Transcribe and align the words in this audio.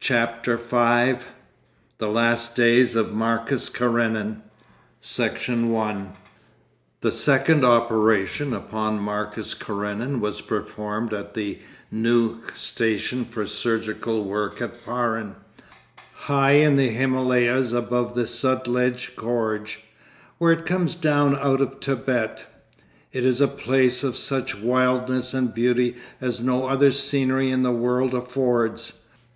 CHAPTER 0.00 0.56
THE 0.56 0.58
FIFTH 0.64 1.28
THE 1.98 2.08
LAST 2.08 2.56
DAYS 2.56 2.96
OF 2.96 3.14
MARCUS 3.14 3.68
KARENIN 3.68 4.42
Section 5.00 5.70
1 5.70 6.14
The 7.00 7.12
second 7.12 7.64
operation 7.64 8.52
upon 8.52 8.98
Marcus 8.98 9.54
Karenin 9.54 10.18
was 10.20 10.40
performed 10.40 11.12
at 11.12 11.34
the 11.34 11.60
new 11.92 12.38
station 12.54 13.24
for 13.24 13.46
surgical 13.46 14.24
work 14.24 14.60
at 14.60 14.84
Paran, 14.84 15.36
high 16.12 16.54
in 16.58 16.74
the 16.74 16.88
Himalayas 16.88 17.70
above 17.70 18.16
the 18.16 18.26
Sutlej 18.26 19.14
Gorge, 19.14 19.78
where 20.38 20.52
it 20.52 20.66
comes 20.66 20.96
down 20.96 21.36
out 21.36 21.60
of 21.60 21.76
Thibet. 21.80 22.44
It 23.12 23.24
is 23.24 23.40
a 23.40 23.46
place 23.46 24.02
of 24.02 24.16
such 24.16 24.56
wildness 24.58 25.32
and 25.32 25.54
beauty 25.54 25.94
as 26.20 26.40
no 26.40 26.66
other 26.66 26.90
scenery 26.90 27.52
in 27.52 27.62
the 27.62 27.70
world 27.70 28.12
affords. 28.12 28.94